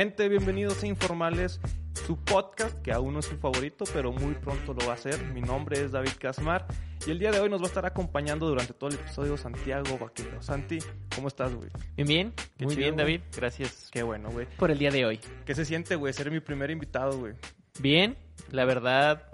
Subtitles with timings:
[0.00, 1.60] Gente, bienvenidos a Informales,
[2.06, 5.22] su podcast que aún no es su favorito, pero muy pronto lo va a ser.
[5.34, 6.66] Mi nombre es David Casmar
[7.06, 9.98] y el día de hoy nos va a estar acompañando durante todo el episodio Santiago
[9.98, 10.40] Vaquero.
[10.40, 10.78] Santi,
[11.14, 11.68] ¿cómo estás, güey?
[11.96, 12.32] Bien, bien.
[12.56, 13.18] Qué Muy chido, bien, güey.
[13.18, 13.20] David.
[13.36, 14.46] Gracias Qué bueno, güey.
[14.56, 15.20] por el día de hoy.
[15.44, 17.34] ¿Qué se siente, güey, ser mi primer invitado, güey?
[17.78, 18.16] Bien,
[18.50, 19.30] la verdad,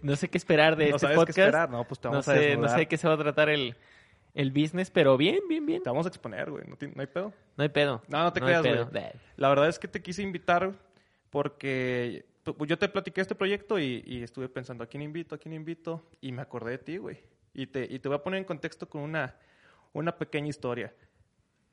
[0.00, 1.36] no sé qué esperar de ¿No este sabes podcast.
[1.36, 1.68] qué esperar?
[1.68, 3.76] No, pues te no vamos a sé, no sé qué se va a tratar el,
[4.36, 5.82] el business, pero bien, bien, bien.
[5.82, 6.64] Te vamos a exponer, güey.
[6.66, 7.32] ¿No, no hay pedo?
[7.56, 8.02] No hay pedo.
[8.06, 9.02] No, no te hay creas, güey.
[9.36, 10.74] La verdad es que te quise invitar
[11.30, 15.38] porque pues, yo te platiqué este proyecto y, y estuve pensando a quién invito, a
[15.38, 17.18] quién invito y me acordé de ti, güey.
[17.54, 19.34] Y te, y te voy a poner en contexto con una,
[19.94, 20.92] una pequeña historia.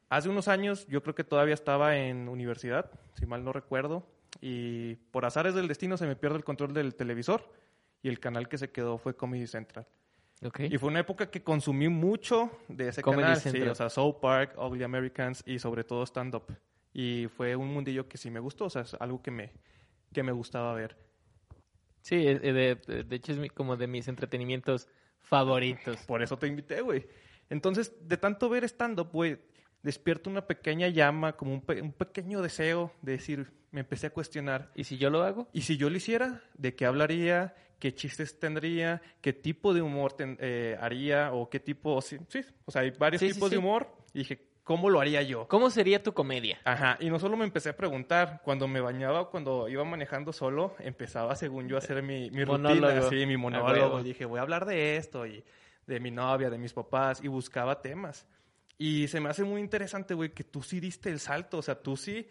[0.07, 4.07] Hace unos años yo creo que todavía estaba en universidad, si mal no recuerdo,
[4.39, 7.43] y por azares del destino se me pierde el control del televisor
[8.01, 9.85] y el canal que se quedó fue Comedy Central.
[10.69, 13.37] Y fue una época que consumí mucho de ese Comedy canal.
[13.41, 13.63] Central.
[13.65, 16.43] Sí, o sea, South Park, Ugly Americans y sobre todo stand-up.
[16.93, 19.51] Y fue un mundillo que sí me gustó, o sea, es algo que me,
[20.13, 20.97] que me gustaba ver.
[22.01, 24.87] Sí, eh, de, de- hecho es mi- como de mis entretenimientos
[25.21, 25.97] favoritos.
[26.05, 27.07] Por eso te invité, güey.
[27.49, 29.39] Entonces, de tanto ver stand-up, güey,
[29.81, 34.09] despierto una pequeña llama, como un, pe- un pequeño deseo de decir, me empecé a
[34.11, 35.47] cuestionar, ¿Y si yo lo hago?
[35.53, 36.41] ¿y si yo lo hiciera?
[36.55, 37.55] ¿De qué hablaría?
[37.83, 39.01] ¿Qué chistes tendría?
[39.19, 41.33] ¿Qué tipo de humor ten- eh, haría?
[41.33, 42.01] ¿O qué tipo...?
[42.01, 43.59] Sí, sí, o sea, hay varios Sí, sí, tipos de sí.
[43.59, 43.89] humor.
[44.13, 45.49] Y dije, ¿cómo lo haría yo?
[45.49, 46.61] ¿Cómo sería tu comedia?
[46.63, 50.77] Ajá, y no solo me empecé a preguntar, cuando me bañaba, cuando iba manejando solo,
[50.79, 53.99] empezaba según yo a hacer mi, mi rutina, sí, mi monólogo.
[53.99, 55.43] Y dije, voy a hablar de esto, y
[55.85, 58.25] de mi novia, de mis papás, y buscaba temas.
[58.77, 61.75] Y se me hace muy interesante, güey, que tú sí diste el salto, o sea,
[61.81, 62.29] tú sí,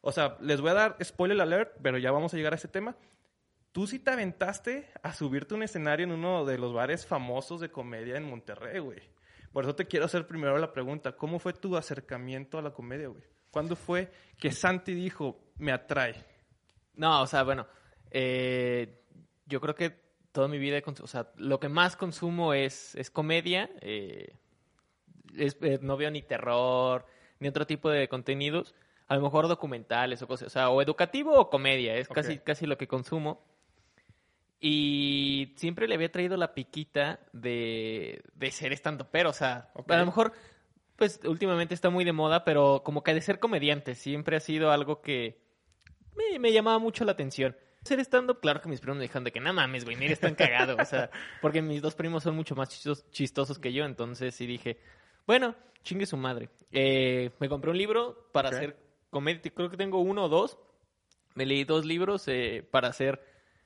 [0.00, 2.68] o sea, les voy a dar spoiler alert, pero ya vamos a llegar a ese
[2.68, 2.96] tema.
[3.74, 7.60] Tú sí te aventaste a subirte a un escenario en uno de los bares famosos
[7.60, 9.00] de comedia en Monterrey, güey.
[9.52, 13.08] Por eso te quiero hacer primero la pregunta, ¿cómo fue tu acercamiento a la comedia,
[13.08, 13.24] güey?
[13.50, 16.14] ¿Cuándo fue que Santi dijo, me atrae?
[16.94, 17.66] No, o sea, bueno,
[18.12, 19.00] eh,
[19.46, 19.90] yo creo que
[20.30, 23.68] toda mi vida, o sea, lo que más consumo es, es comedia.
[23.80, 24.36] eh,
[25.36, 27.06] es- eh, no veo ni terror,
[27.40, 28.72] ni otro tipo de contenidos.
[29.08, 32.66] A lo mejor documentales o cosas, o sea, o educativo o comedia, es casi, casi
[32.66, 33.44] lo que consumo.
[34.60, 39.96] Y siempre le había traído la piquita de, de ser estando pero, o sea, a
[39.96, 40.32] lo mejor,
[40.96, 44.70] pues últimamente está muy de moda, pero como que de ser comediante siempre ha sido
[44.70, 45.38] algo que
[46.16, 47.56] me, me llamaba mucho la atención.
[47.82, 50.20] Ser stand-up, claro que mis primos me dijeron de que no mames, güey, ni eres
[50.20, 50.78] tan cagado.
[50.80, 51.10] O sea,
[51.42, 54.78] porque mis dos primos son mucho más chistos- chistosos que yo, entonces sí dije,
[55.26, 56.48] bueno, chingue su madre.
[56.72, 58.54] Eh, me compré un libro para Ok.
[58.54, 58.76] hacer
[59.10, 60.56] comedia, creo que tengo uno o dos.
[61.34, 63.20] Me leí dos libros eh, para hacer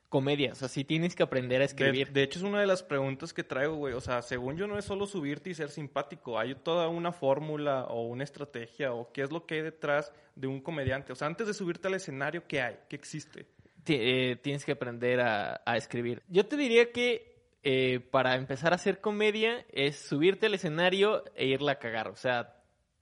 [0.08, 0.52] comedia.
[0.52, 2.12] O sea, sí tienes que aprender a escribir.
[2.12, 3.94] de hecho, es una de las preguntas que traigo, güey.
[3.94, 6.38] O sea, según yo, no es solo subirte y ser simpático.
[6.38, 10.46] Hay toda una fórmula o una estrategia o qué es lo que hay detrás de
[10.46, 11.12] un comediante.
[11.12, 12.76] O sea, antes de subirte al escenario, ¿qué hay?
[12.88, 13.46] ¿Qué existe?
[13.86, 16.22] Eh, tienes que aprender a, a escribir.
[16.28, 17.28] Yo te diría que
[17.62, 22.08] eh, para empezar a hacer comedia es subirte al escenario e irla a cagar.
[22.08, 22.54] O sea,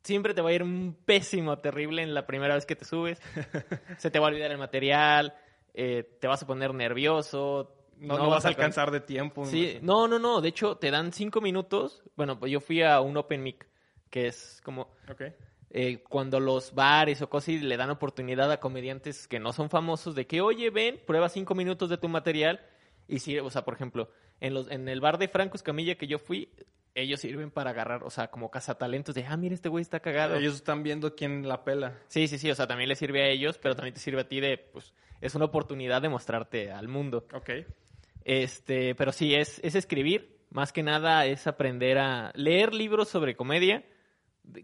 [0.03, 3.21] siempre te va a ir un pésimo, terrible en la primera vez que te subes.
[3.99, 5.35] Se te va a olvidar el material,
[5.77, 7.73] eh, te vas a poner nervioso.
[7.99, 9.45] No, no vas a alcanzar de tiempo.
[9.45, 10.41] Sí, no, no, no.
[10.41, 12.03] De hecho, te dan cinco minutos.
[12.17, 13.67] Bueno, pues yo fui a un Open Mic,
[14.11, 15.23] que es como Ok.
[15.71, 20.15] eh, cuando los bares o cosas le dan oportunidad a comediantes que no son famosos
[20.15, 22.61] de que, oye, ven, prueba cinco minutos de tu material
[23.09, 24.11] y si, o sea, por ejemplo,
[24.41, 26.51] en, los, en el bar de Franco Escamilla que yo fui,
[26.95, 30.35] ellos sirven para agarrar, o sea, como cazatalentos de, ah, mira, este güey está cagado.
[30.35, 31.95] Ellos están viendo quién la pela.
[32.09, 34.29] Sí, sí, sí, o sea, también les sirve a ellos, pero también te sirve a
[34.29, 37.27] ti de, pues, es una oportunidad de mostrarte al mundo.
[37.33, 37.51] Ok.
[38.25, 40.37] Este, pero sí, es, es escribir.
[40.51, 43.85] Más que nada es aprender a leer libros sobre comedia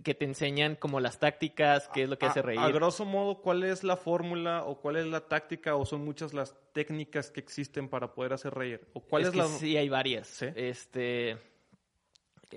[0.04, 2.60] que te enseñan como las tácticas, qué es lo que A- hace reír.
[2.60, 6.32] A, grosso modo, ¿cuál es la fórmula o cuál es la táctica o son muchas
[6.32, 8.86] las técnicas que existen para poder hacer reír?
[8.92, 10.28] ¿O cuál es, que la Sí, hay varias.
[10.28, 10.46] ¿Sí?
[10.54, 11.36] Este,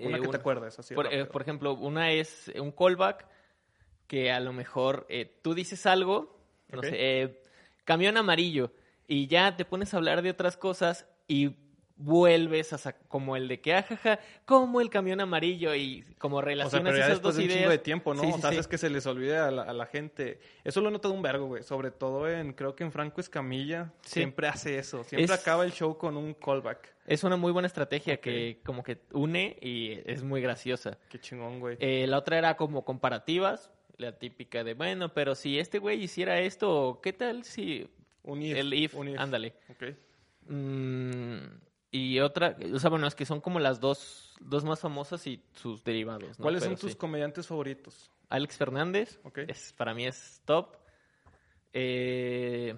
[0.00, 0.78] una eh, que te acuerdes?
[0.78, 3.26] Así por, eh, por ejemplo, una es un callback
[4.06, 6.38] que a lo mejor eh, tú dices algo,
[6.68, 6.84] no Ok.
[6.84, 7.42] sé, eh,
[7.86, 8.70] camión amarillo,
[9.08, 11.52] y ya te pones a hablar de otras cosas y
[11.98, 16.46] vuelves a como el de que ajaja, como el camión amarillo y como O sea,
[16.46, 17.70] relacionas pero ya esas dos de un ideas.
[17.70, 18.20] de tiempo, ¿no?
[18.20, 18.56] Sí, o sí, sea, sí.
[18.56, 20.38] haces que se les olvide a la, a la gente.
[20.62, 21.62] Eso lo he notado un vergo, güey.
[21.62, 25.04] Sobre todo en, creo que en Franco Escamilla, siempre hace eso.
[25.04, 26.94] Siempre Es- acaba el show con un callback.
[27.06, 30.98] Es una muy buena estrategia que como que une y es muy graciosa.
[31.08, 31.76] Qué chingón, güey.
[31.80, 36.40] Eh, la otra era como comparativas, la típica de, bueno, pero si este güey hiciera
[36.40, 37.88] esto, ¿qué tal si
[38.22, 38.56] un if.
[38.56, 39.18] el if, un if.
[39.18, 39.54] ándale.
[40.48, 41.38] Mm,
[41.90, 45.42] y otra, o sea, bueno, es que son como las dos, dos más famosas y
[45.52, 46.38] sus derivados.
[46.38, 46.42] ¿no?
[46.42, 46.98] ¿Cuáles Pero son tus sí.
[46.98, 48.10] comediantes favoritos?
[48.28, 50.76] Alex Fernández, es, para mí es top.
[51.72, 52.76] Eh,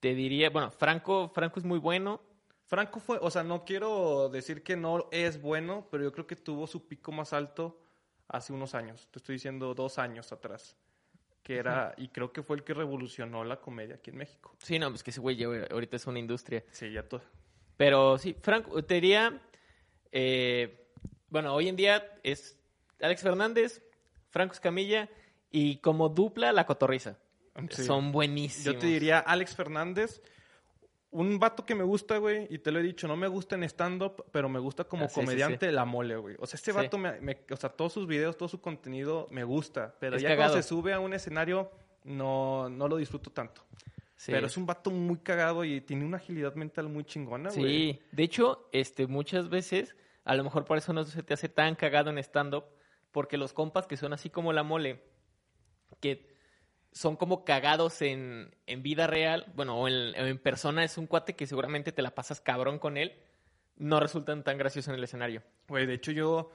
[0.00, 2.22] te diría, bueno, Franco, Franco es muy bueno.
[2.64, 6.36] Franco fue, o sea, no quiero decir que no es bueno, pero yo creo que
[6.36, 7.81] tuvo su pico más alto
[8.28, 9.08] hace unos años.
[9.10, 10.76] Te estoy diciendo dos años atrás.
[11.42, 14.54] Que era, y creo que fue el que revolucionó la comedia aquí en México.
[14.62, 16.64] Sí, no, pues que ese güey ya ahorita es una industria.
[16.70, 17.22] Sí, ya todo.
[17.76, 19.42] Pero sí, Franco, te diría,
[20.12, 20.88] eh,
[21.30, 22.60] bueno, hoy en día es
[23.00, 23.82] Alex Fernández,
[24.30, 25.10] Franco Escamilla
[25.50, 27.18] y como dupla La Cotorriza.
[27.70, 27.82] Sí.
[27.82, 28.64] Son buenísimos.
[28.64, 30.22] Yo te diría Alex Fernández,
[31.12, 33.62] un vato que me gusta, güey, y te lo he dicho, no me gusta en
[33.64, 36.36] stand-up, pero me gusta como Ah, sí, sí, comediante la mole, güey.
[36.40, 39.44] O sea, este vato, me, me- o sea, todos sus videos, todo su contenido me
[39.44, 40.50] gusta, pero Es ya cagado.
[40.52, 41.70] cuando se sube a un escenario
[42.04, 43.62] no, no lo disfruto tanto.
[44.16, 44.32] Sí.
[44.32, 47.62] Pero es un vato muy cagado y tiene una agilidad mental muy chingona, güey.
[47.94, 49.94] Sí, de hecho, este, muchas veces,
[50.24, 52.64] a lo mejor por eso no se te hace tan cagado en stand-up,
[53.10, 55.02] porque los compas que son así como la mole,
[56.00, 56.31] que
[56.92, 61.46] son como cagados en, en vida real, bueno, o en, persona, es un cuate que
[61.46, 63.14] seguramente te la pasas cabrón con él,
[63.76, 65.42] no resultan tan graciosos en el escenario.
[65.68, 66.50] Güey, de hecho yo,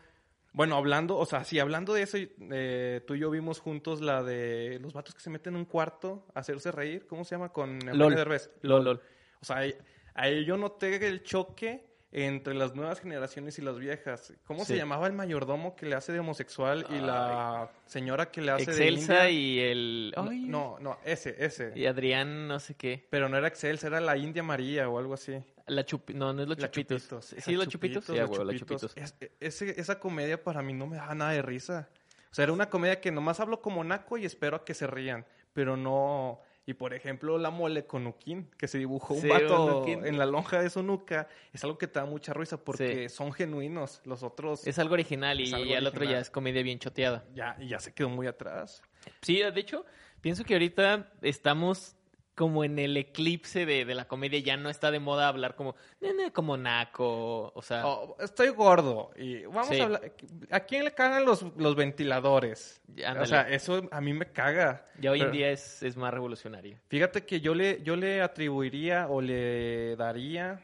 [0.54, 4.24] bueno, hablando, o sea, sí, hablando de eso, eh, tú y yo vimos juntos la
[4.24, 7.50] de los vatos que se meten en un cuarto a hacerse reír, ¿cómo se llama?
[7.51, 8.16] Con Eugenio LOL.
[8.16, 8.51] Derbez.
[8.62, 9.01] Lol, lol.
[9.42, 9.75] O sea, ahí,
[10.13, 11.88] ahí yo noté el choque
[12.23, 14.33] entre las nuevas generaciones y las viejas.
[14.45, 18.51] ¿Cómo se llamaba el mayordomo que le hace de homosexual y la señora que le
[18.51, 20.13] hace Excelsa de y el...
[20.17, 20.31] india?
[20.31, 21.73] ay, No, no, ese, ese.
[21.75, 23.05] Y Adrián, no sé qué.
[23.11, 25.37] Pero no era Excelsa, era la India María o algo así.
[25.67, 26.13] La chupi...
[26.13, 27.03] No, no es los La chupitos.
[27.03, 27.35] Chupitos.
[27.43, 28.05] ¿Sí, los chupitos?
[28.05, 28.95] Sí, los chupitos.
[29.39, 31.87] Es- esa comedia para mí no me daba nada de risa.
[32.31, 34.87] O sea, era una comedia que nomás hablo como naco y espero a que se
[34.87, 35.25] rían.
[35.53, 36.39] Pero no...
[36.69, 40.25] Y por ejemplo, la mole con Ukin, que se dibujó un Sí, vato en la
[40.25, 43.15] lonja de su nuca, es algo que te da mucha risa porque Sí.
[43.15, 44.01] son genuinos.
[44.03, 47.23] Los otros Es algo original y el otro ya es comedia bien choteada.
[47.33, 48.83] ya, y ya se quedó muy atrás.
[49.21, 49.85] Sí, de hecho,
[50.19, 51.95] pienso que ahorita estamos
[52.38, 54.38] como en el eclipse de, de la comedia.
[54.39, 57.86] Ya no está de moda hablar como, "Nene", como naco, o sea...
[57.88, 59.80] Oh, estoy gordo y vamos Sí.
[59.81, 60.13] a hablar...
[60.51, 62.80] ¿A quién le cagan los, los ventiladores?
[63.04, 63.22] Ándale.
[63.22, 64.86] O sea, eso a mí me caga.
[65.00, 66.78] ya hoy en día es, es más revolucionario.
[66.89, 70.62] Fíjate que yo le, yo le atribuiría o le daría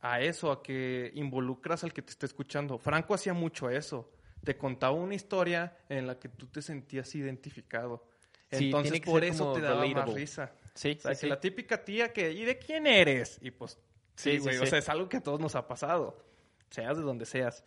[0.00, 2.76] a eso, a que involucras al que te esté escuchando.
[2.76, 4.10] Franco hacía mucho eso.
[4.42, 8.04] Te contaba una historia en la que tú te sentías identificado.
[8.50, 10.52] Sí, Entonces, que por eso te daba más risa.
[10.74, 11.28] Sí, O sea, sí, que sí.
[11.28, 13.38] la típica tía que, ¿y de quién eres?
[13.42, 13.78] Y pues,
[14.16, 16.24] sí, güey, o sea, es algo que a todos nos ha pasado.
[16.70, 17.64] Seas de donde seas.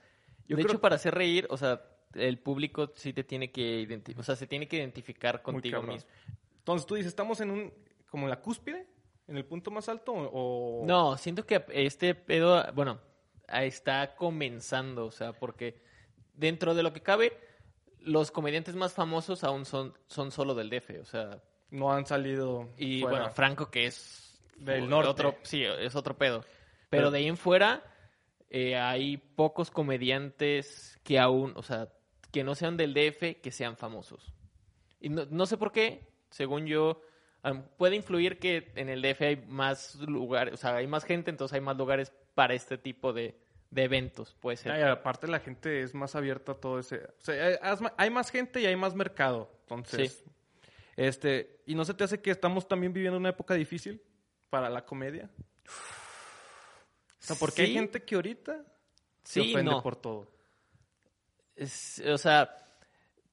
[0.48, 3.82] Yo de creo hecho, para hacer reír, o sea, el público sí te tiene que
[3.82, 6.10] identificar, o sea, se tiene que identificar contigo mismo.
[6.60, 7.74] Entonces tú dices, ¿estamos en un,
[8.10, 8.88] como en la cúspide?
[9.28, 10.14] ¿En el punto más alto?
[10.14, 10.84] O...
[10.86, 13.00] No, siento que este pedo, bueno,
[13.48, 15.82] está comenzando, o sea, porque
[16.34, 17.38] dentro de lo que cabe,
[18.00, 21.42] los comediantes más famosos aún son, son solo del DF, o sea,
[21.72, 23.18] no han salido y fuera.
[23.20, 25.10] bueno, Franco que es Del norte.
[25.10, 26.42] otro, sí, es otro pedo.
[26.42, 26.50] Pero,
[26.90, 27.84] Pero- de ahí en fuera
[28.50, 31.90] eh, hay pocos comediantes que aún, o sea,
[32.32, 34.34] que no sean del DF, que sean famosos.
[35.00, 37.02] Y no, no sé por qué, según yo,
[37.78, 41.54] puede influir que en el DF hay más lugares, o sea, hay más gente, entonces
[41.56, 43.38] hay más lugares para este tipo de,
[43.72, 44.72] de eventos, puede ser.
[44.84, 46.98] Aparte la gente es más abierta a todo ese...
[46.98, 47.60] O sea,
[47.98, 49.52] hay- más gente y hay más mercado.
[49.62, 50.24] Entonces,
[50.96, 51.62] este...
[51.66, 54.02] ¿Y no se te hace que estamos también viviendo una época difícil
[54.50, 55.30] para la comedia?
[55.68, 57.74] O sea, porque hay Sí.
[57.74, 58.64] gente que ahorita
[59.24, 59.82] se Sí, ofende no.
[59.82, 60.32] por todo.
[61.56, 62.56] Es- o sea,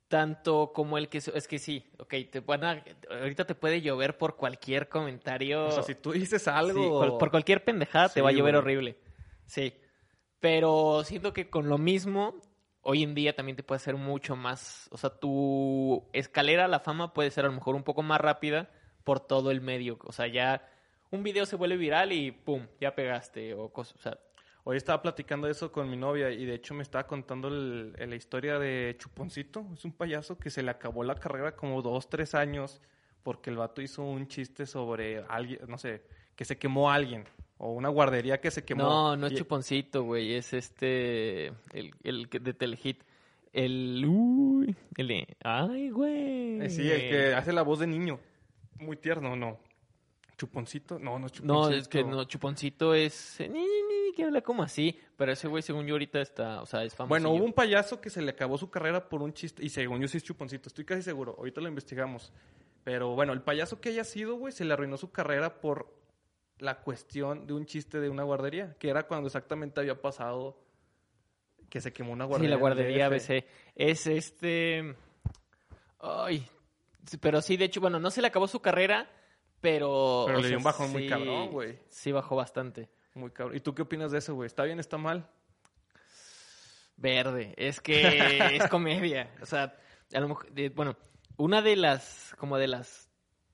[0.08, 1.18] tanto como el que...
[1.18, 5.66] Es que sí, ok, te van a- ahorita te puede llover por cualquier comentario.
[5.66, 6.98] O sea, si tú dices Sí, algo...
[6.98, 8.96] cual- por cualquier pendejada te Sí, va a llover horrible.
[9.46, 9.74] Sí.
[10.40, 12.40] Pero siento que con lo mismo,
[12.82, 14.88] hoy en día también te puede hacer mucho más.
[14.92, 18.20] O sea, tu escalera a la fama puede ser a lo mejor un poco más
[18.20, 18.70] rápida
[19.04, 19.98] por todo el medio.
[20.04, 20.68] O sea, ya
[21.10, 23.54] un video se vuelve viral y pum, ya pegaste.
[23.54, 23.96] O cosas.
[23.96, 24.18] O sea,
[24.64, 28.14] Hoy estaba platicando eso con mi novia y de hecho me estaba contando el- la
[28.14, 29.66] historia de Chuponcito.
[29.74, 32.80] Es un payaso que se le acabó la carrera como dos, tres años
[33.24, 36.04] porque el vato hizo un chiste sobre alguien, no sé,
[36.36, 37.24] que se quemó a alguien
[37.64, 38.82] O una guardería que se quemó.
[38.82, 40.34] No, no es Y- Chuponcito, güey.
[40.34, 41.46] Es este.
[41.72, 43.04] El, el de Telehit.
[43.52, 44.04] El.
[44.04, 44.74] Uy.
[44.96, 45.36] El de.
[45.44, 46.60] Ay, güey.
[46.60, 48.18] Eh, sí, el que hace la voz de niño.
[48.80, 49.58] Muy tierno, no.
[50.36, 51.70] Chuponcito, no, no es Chuponcito.
[51.70, 53.38] No, es que no, Chuponcito es.
[53.40, 53.66] eh, Ni, ni,
[54.08, 54.98] ni, que habla como así.
[55.16, 56.62] Pero ese güey, según yo, ahorita está.
[56.62, 57.10] O sea, es famoso.
[57.10, 59.64] Bueno, hubo un payaso que se le acabó su carrera por un chiste.
[59.64, 61.36] Y según yo sí es Chuponcito, estoy casi seguro.
[61.38, 62.32] Ahorita lo investigamos.
[62.82, 66.01] Pero bueno, el payaso que haya sido, güey, se le arruinó su carrera por
[66.62, 68.74] la cuestión de un chiste de una guardería.
[68.78, 70.58] Que era cuando exactamente había pasado
[71.68, 72.48] que se quemó una Sí, guardería.
[72.50, 73.06] la en guardería.
[73.06, 73.44] ABC.
[73.74, 74.94] Es este.
[76.00, 76.46] Ay.
[77.06, 79.10] sí, Pero sí, de hecho, bueno, no se le acabó su carrera,
[79.60, 80.24] pero.
[80.26, 81.78] Pero le dio un bajón muy sí- cabrón, güey.
[81.88, 82.88] Sí, bajó bastante.
[83.14, 83.56] Muy cabrón.
[83.56, 84.46] ¿Y tú qué opinas de eso, güey?
[84.46, 85.28] ¿Está bien, está mal?
[86.96, 87.54] Verde.
[87.56, 87.92] Es que
[88.56, 89.30] es comedia.
[89.40, 89.76] O sea,
[90.14, 90.48] a lo mejor.
[90.74, 90.96] bueno,
[91.36, 92.34] una de las.
[92.38, 93.08] Como de las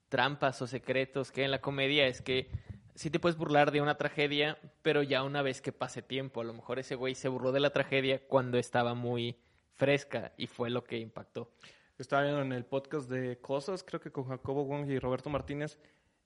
[0.08, 2.50] trampas o secretos que hay en la comedia es que
[2.98, 6.40] sí te puedes burlar de una tragedia, pero ya una vez que pase tiempo.
[6.40, 9.38] A lo mejor ese güey se burló de la tragedia cuando estaba muy
[9.74, 11.52] fresca y fue lo que impactó.
[11.96, 15.78] Estaba viendo en el podcast de Cosas, creo que con Jacobo Wong y Roberto Martínez,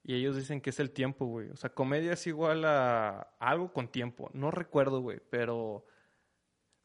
[0.03, 1.49] y ellos dicen que es el tiempo, güey.
[1.51, 4.29] O sea, comedia es igual a algo con tiempo.
[4.33, 5.85] No recuerdo, güey, pero...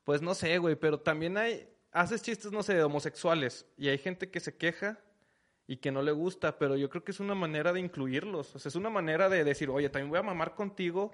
[0.05, 1.69] Pues no sé, güey, pero también hay...
[1.93, 5.01] Haces chistes, no sé, de homosexuales, y hay gente que se queja
[5.69, 8.57] y que no le gusta, pero yo creo que es una manera de incluirlos.
[8.57, 11.13] O sea, es una manera de decir, oye, también voy a mamar contigo,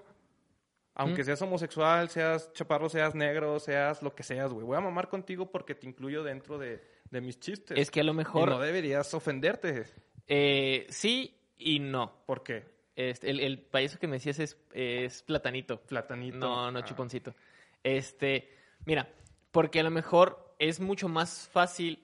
[0.94, 1.24] aunque Mm.
[1.26, 4.64] seas homosexual, seas chaparro, seas negro, seas lo que seas, güey.
[4.64, 6.80] Voy a mamar contigo porque te incluyo dentro de,
[7.10, 7.76] de mis chistes.
[7.76, 8.48] Es que a lo Y mejor.
[8.48, 9.84] no deberías ofenderte.
[10.28, 12.22] eh, sí y no.
[12.24, 12.64] ¿Por qué?
[12.96, 15.80] Este, el, el payaso que me decías es, es platanito.
[15.80, 16.38] Platanito.
[16.38, 16.84] No, no Ah.
[16.84, 17.34] chuponcito.
[17.82, 18.48] Este,
[18.86, 19.08] mira,
[19.50, 21.98] porque a lo mejor es mucho más fácil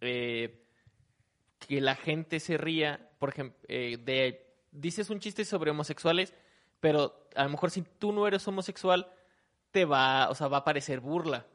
[0.00, 0.64] eh,
[1.58, 6.34] que la gente se ría, por ejemplo, eh, de dices un chiste sobre homosexuales,
[6.80, 9.10] pero a lo mejor si tú no eres homosexual,
[9.70, 11.46] te va, o sea, va a parecer burla.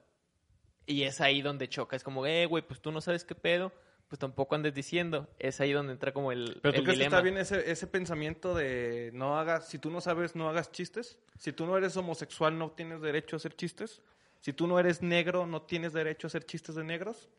[0.86, 1.96] Y es ahí donde choca.
[1.96, 3.72] Es como, eh, güey, pues tú no sabes qué pedo,
[4.10, 5.30] pues tampoco andes diciendo.
[5.40, 7.88] Es ahí donde entra como el, Pero tú el crees que está bien ese, ese
[7.88, 11.18] pensamiento de no hagas, si tú no sabes, no hagas chistes.
[11.38, 14.02] Si tú no eres homosexual, no tienes derecho a hacer chistes.
[14.42, 17.30] Si tú no eres negro, no tienes derecho a hacer chistes de negros.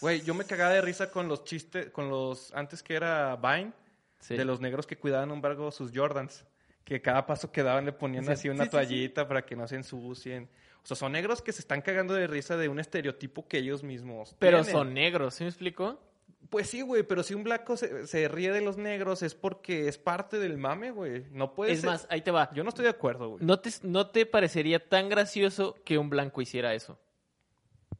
[0.00, 3.72] Güey, yo me cagaba de risa con los chistes, con los, antes que era Vine,
[4.20, 4.36] Sí.
[4.36, 6.44] de los negros que cuidaban un barco sus Jordans.
[6.84, 9.68] Que cada paso que daban le ponían Sí, así una sí, toallita para que no
[9.68, 10.48] se ensucien.
[10.82, 13.82] O sea, son negros que se están cagando de risa de un estereotipo que ellos
[13.82, 14.72] mismos Pero tienen.
[14.72, 16.00] son negros, ¿sí me explico?
[16.48, 19.86] Pues sí, güey, pero si un blanco se, se ríe de los negros es porque
[19.86, 21.24] es parte del mame, güey.
[21.30, 22.50] No puede es ser- más, ahí te va.
[22.54, 23.44] Yo no estoy de acuerdo, güey.
[23.44, 26.98] ¿No te, ¿No te parecería tan gracioso que un blanco hiciera eso?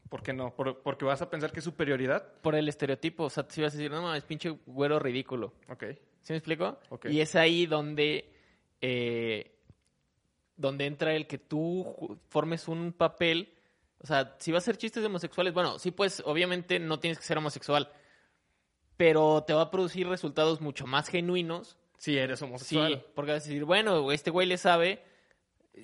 [0.09, 0.55] ¿Por qué no?
[0.55, 2.33] Por- porque vas a pensar que es superioridad.
[2.43, 3.25] Por el estereotipo.
[3.25, 5.53] O sea, si vas a decir, no mames, pinche güero ridículo.
[5.69, 5.85] Ok.
[6.23, 6.79] ¿Sí me explico?
[6.91, 7.07] Ok.
[7.07, 8.31] Y es ahí donde,
[8.81, 9.55] eh,
[10.57, 13.55] donde entra el que tú formes un papel.
[14.01, 17.19] O sea, si vas a hacer chistes de homosexuales, bueno, sí, pues obviamente no tienes
[17.19, 17.91] que ser homosexual.
[18.97, 21.77] Pero te va a producir resultados mucho más genuinos.
[21.99, 22.95] Si eres homosexual.
[22.95, 25.03] Sí, porque vas a decir, bueno, este güey le sabe.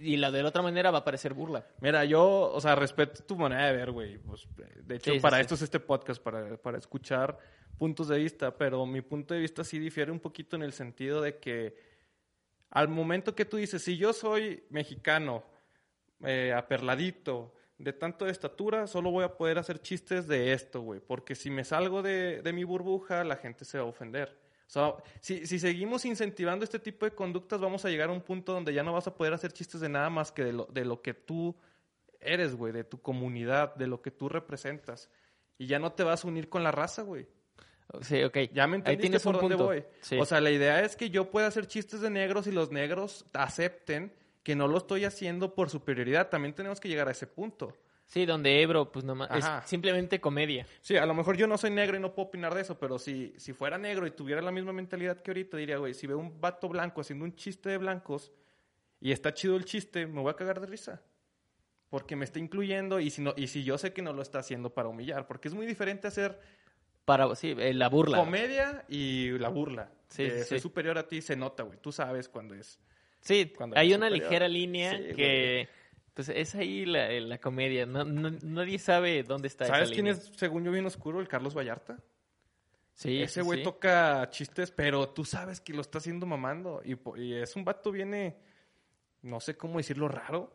[0.00, 1.66] Y la de la otra manera va a parecer burla.
[1.80, 4.18] Mira, yo, o sea, respeto tu manera de ver, güey.
[4.18, 4.46] Pues,
[4.84, 5.42] de hecho, Sí, sí, para sí.
[5.42, 7.38] esto es este podcast, para, para escuchar
[7.78, 8.56] puntos de vista.
[8.56, 11.76] Pero mi punto de vista sí difiere un poquito en el sentido de que
[12.70, 15.44] al momento que tú dices, si yo soy mexicano,
[16.24, 21.00] eh, aperladito, de tanto de estatura, solo voy a poder hacer chistes de esto, güey.
[21.00, 24.43] Porque si me salgo de, de mi burbuja, la gente se va a ofender.
[24.66, 28.23] O sea, si, si seguimos incentivando este tipo de conductas, vamos a llegar a un
[28.23, 30.66] punto donde ya no vas a poder hacer chistes de nada más que de lo,
[30.66, 31.54] de lo que tú
[32.21, 35.11] eres, güey, de tu comunidad, de lo que tú representas.
[35.59, 37.26] Y ya no te vas a unir con la raza, güey.
[38.00, 38.37] Sí, ok.
[38.52, 39.66] Ya me Ahí entendiste tienes por un dónde punto.
[39.66, 39.85] voy.
[40.00, 40.18] Sí.
[40.18, 43.26] O sea, la idea es que yo pueda hacer chistes de negros y los negros
[43.35, 46.28] acepten que no lo estoy haciendo por superioridad.
[46.28, 47.76] También tenemos que llegar a ese punto.
[48.06, 49.61] Sí, donde Ebro, pues nomás, Ajá.
[49.64, 50.66] es simplemente comedia.
[50.82, 52.99] Sí, a lo mejor yo no soy negro y no puedo opinar de eso, pero
[52.99, 56.18] si, si fuera negro y tuviera la misma mentalidad que ahorita, diría, güey, si veo
[56.18, 58.30] un vato blanco haciendo un chiste de blancos
[59.00, 61.02] y está chido el chiste, me voy a cagar de risa.
[61.88, 64.40] Porque me está incluyendo y si, no, y si yo sé que no lo está
[64.40, 66.38] haciendo para humillar, porque es muy diferente hacer
[67.04, 68.18] Para, sí, eh, la burla.
[68.18, 69.90] comedia y la burla.
[70.08, 71.78] Sí, sí, ser superior a ti se nota, güey.
[71.80, 72.78] Tú sabes cuando es.
[73.20, 74.28] Sí, cuando hay una superior.
[74.28, 75.68] ligera línea Sí, que,
[76.14, 77.85] pues es ahí la, la comedia.
[77.87, 80.21] No, no- nadie sabe dónde está ¿Sabes esa quién línea.
[80.21, 81.21] es, según yo, bien oscuro?
[81.21, 81.99] El Carlos Vallarta.
[82.94, 83.64] Sí, Ese güey sí.
[83.64, 86.80] toca chistes, pero tú sabes que lo está haciendo mamando.
[86.85, 88.37] Y, y es un vato viene,
[89.23, 90.52] no sé cómo decirlo, raro.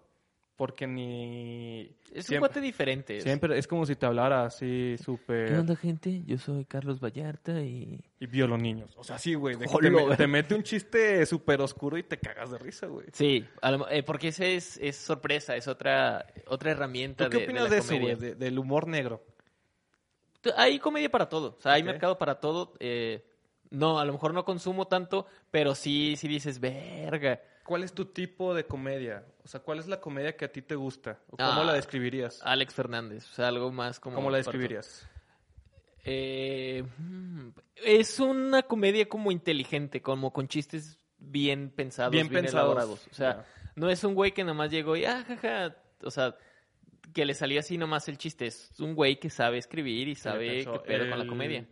[0.60, 1.90] Porque ni...
[2.14, 3.22] Es un cuate diferente.
[3.22, 5.48] siempre es como si te hablara así súper...
[5.48, 6.22] ¿Qué onda, gente?
[6.26, 8.04] Yo soy Carlos Vallarta y...
[8.20, 8.92] Y violo niños.
[8.98, 9.56] O sea, sí, güey.
[9.56, 13.08] de te, me- te mete un chiste súper oscuro y te cagas de risa, güey.
[13.14, 13.46] Sí,
[13.90, 17.70] eh, porque ese es, es sorpresa, es otra, otra herramienta ¿Tú qué de, opinas la
[17.70, 18.16] de, eso, comedia.
[18.18, 18.30] güey?
[18.32, 19.24] De- del humor negro.
[20.58, 22.74] Hay comedia para todo, o sea, hay mercado para todo.
[22.82, 23.26] eh,
[23.70, 27.40] no, a lo mejor no consumo tanto, pero sí, sí dices, verga.
[27.70, 29.24] ¿Cuál es tu tipo de comedia?
[29.44, 31.20] O sea, ¿cuál es la comedia que a ti te gusta?
[31.30, 32.42] ¿O ¿Cómo Ah, la describirías?
[32.44, 34.16] Alex Fernández, o sea, algo más como...
[34.16, 35.08] ¿Cómo la describirías?
[36.04, 42.72] Eh, mm, es una comedia como inteligente, como con chistes bien pensados, Bien bien, pensados,
[42.72, 43.08] elaborados.
[43.12, 43.46] O sea,
[43.76, 46.36] no es un güey que nomás llegó y, ah, jaja, o sea,
[47.14, 48.48] que le salía así nomás el chiste.
[48.48, 51.68] Es un güey que sabe escribir y sabe qué pedo con la comedia.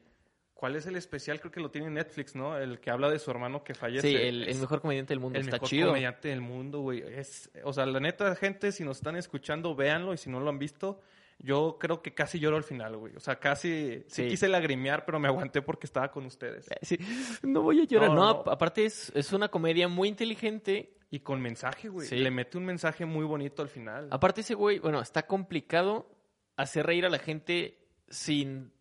[0.57, 1.39] ¿Cuál es el especial?
[1.39, 2.57] Creo que lo tiene en Netflix, ¿no?
[2.57, 4.07] El que habla de su hermano que fallece.
[4.09, 5.37] Sí, el, mejor comediante del mundo.
[5.37, 5.87] el Está mejor chido.
[5.89, 7.03] comediante del mundo, güey.
[7.07, 10.15] Es, o sea, la neta, gente, si nos están escuchando, véanlo.
[10.15, 10.99] Y si no lo han visto,
[11.37, 13.15] yo creo que casi lloro al final, güey.
[13.15, 14.03] O sea, casi...
[14.07, 14.27] Sí, Sí.
[14.29, 16.71] quise lagrimear, pero me aguanté porque estaba con ustedes.
[16.71, 16.97] Eh, sí,
[17.43, 18.09] No voy a llorar.
[18.09, 18.51] No, No, no.
[18.51, 20.97] aparte es, es una comedia muy inteligente.
[21.11, 22.07] Y con mensaje, güey.
[22.07, 22.15] Sí.
[22.17, 24.07] Le mete un mensaje muy bonito al final.
[24.09, 26.11] Aparte ese güey, bueno, está complicado
[26.57, 27.77] hacer reír a la gente
[28.09, 28.73] sin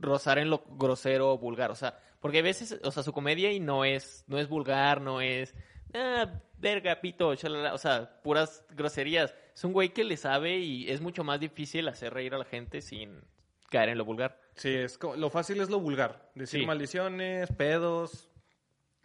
[0.00, 1.70] rozar en lo grosero o vulgar.
[1.70, 5.00] O sea, porque a veces, o sea, su comedia y no es, no es vulgar,
[5.00, 5.54] no es,
[5.94, 9.34] ah, verga, pito, shalala", o sea, puras groserías.
[9.54, 12.44] Es un güey que le sabe y es mucho más difícil hacer reír a la
[12.44, 13.22] gente sin
[13.70, 14.40] caer en lo vulgar.
[14.56, 16.30] Sí, es lo fácil es lo vulgar.
[16.34, 16.66] Decir Sí.
[16.66, 18.30] maldiciones, pedos.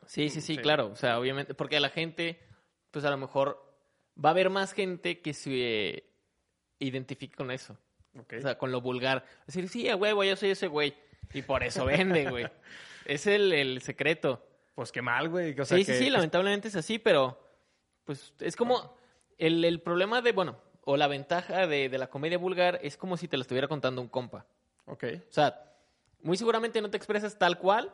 [0.05, 0.61] Sí, sí, sí, Sí.
[0.61, 0.87] claro.
[0.87, 2.39] O sea, obviamente, porque a la gente,
[2.91, 3.63] pues a lo mejor
[4.23, 6.03] va a haber más gente que se
[6.79, 7.77] identifique con eso.
[8.17, 9.25] O sea, con lo vulgar.
[9.45, 10.93] Decir, sí, a huevo, yo soy ese güey.
[11.33, 12.47] Y por eso vende, güey.
[13.05, 14.45] es el, el secreto.
[14.75, 15.57] pues qué mal, güey.
[15.59, 17.39] O sea, sí, sí, que- sí, lamentablemente es así, pero
[18.05, 18.95] pues es como
[19.37, 23.15] el, el problema de, bueno, o la ventaja de, de la comedia vulgar es como
[23.17, 24.45] si te lo estuviera contando un compa.
[24.85, 25.03] Ok.
[25.29, 25.63] O sea,
[26.23, 27.93] muy seguramente no te expresas tal cual,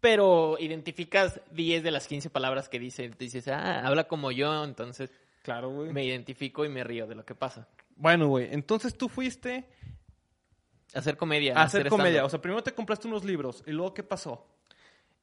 [0.00, 3.10] pero identificas 10 de las 15 palabras que dice.
[3.18, 5.10] Dices, ah, habla como yo, entonces
[5.42, 5.92] Claro, güey.
[5.92, 7.66] me identifico y me río de lo que pasa.
[7.98, 8.48] Bueno, güey.
[8.52, 9.68] Entonces tú fuiste
[10.94, 11.58] Hacer comedia.
[11.58, 12.24] a hacer comedia.
[12.24, 13.62] O sea, primero te compraste unos libros.
[13.66, 14.46] ¿Y luego qué pasó?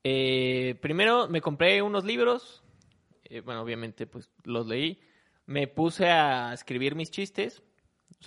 [0.04, 2.64] Eh, primero me compré unos libros.
[3.24, 5.00] eh, bueno, obviamente, pues los leí.
[5.48, 7.64] Me puse a escribir mis chistes.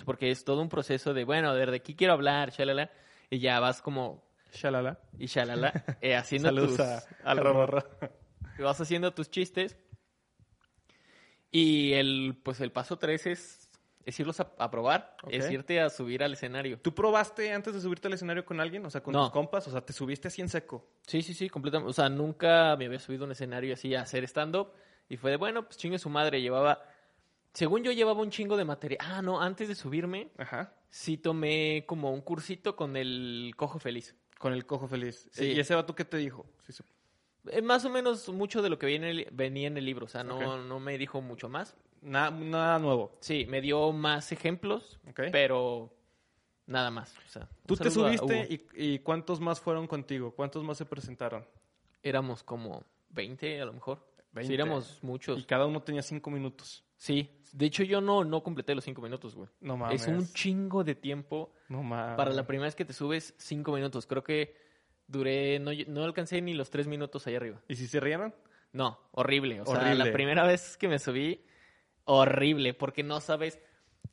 [0.05, 2.51] Porque es todo un proceso de, bueno, a ver, ¿de qué quiero hablar?
[2.51, 2.91] Shalala.
[3.29, 4.99] Y ya vas como, Shalala.
[5.17, 6.79] y shalala, eh, haciendo Saludos tus...
[6.79, 7.83] a, a Rorro.
[8.59, 9.77] vas haciendo tus chistes.
[11.51, 13.68] Y el, pues el paso tres es,
[14.09, 15.15] es irlos a, a probar.
[15.29, 16.79] Es irte a subir al escenario.
[16.79, 18.85] ¿Tú probaste antes de subirte al escenario con alguien?
[18.85, 19.23] O sea, con No.
[19.23, 19.67] tus compas.
[19.67, 20.87] O sea, te subiste así en seco.
[21.07, 21.89] Sí, sí, sí, completamente.
[21.89, 24.71] O sea, nunca me había subido a un escenario así a hacer stand-up.
[25.07, 26.41] Y fue de, bueno, pues chingue su madre.
[26.41, 26.83] Llevaba,
[27.53, 28.99] según yo llevaba un chingo de material.
[29.01, 30.73] Ah, no, antes de subirme, Ajá.
[30.89, 34.15] sí tomé como un cursito con el cojo feliz.
[34.37, 35.27] Con el cojo feliz.
[35.31, 35.45] Sí.
[35.53, 36.45] ¿Y ese vato qué te dijo?
[36.65, 36.83] Sí, sí.
[37.51, 40.05] Eh, más o menos mucho de lo que venía en el, venía en el libro.
[40.05, 41.75] O sea, no, no me dijo mucho más.
[42.01, 43.17] Nada, nada nuevo.
[43.19, 44.99] Sí, me dio más ejemplos,
[45.31, 45.93] pero
[46.65, 47.15] nada más.
[47.25, 50.31] O sea, Tú te subiste y, y ¿cuántos más fueron contigo?
[50.35, 51.45] ¿Cuántos más se presentaron?
[52.03, 54.05] Éramos como 20 a lo mejor.
[54.31, 54.47] 20.
[54.47, 55.39] Sí, éramos muchos.
[55.39, 56.83] Y cada uno tenía cinco minutos.
[56.95, 59.49] Sí, de hecho yo no, no completé los cinco minutos, güey.
[59.61, 60.01] No mames.
[60.01, 62.15] Es un chingo de tiempo No mames.
[62.15, 64.05] para la primera vez que te subes, cinco minutos.
[64.05, 64.55] Creo que
[65.07, 67.59] duré, no, no alcancé ni los tres minutos ahí arriba.
[67.67, 68.35] ¿Y si se rieron?
[68.71, 69.61] No, horrible.
[69.61, 70.05] O sea, Horrible.
[70.05, 71.43] la primera vez que me subí,
[72.09, 73.59] horrible, porque no sabes.